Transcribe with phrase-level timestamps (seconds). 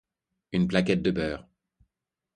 [0.51, 1.45] Une plaquette de beurre.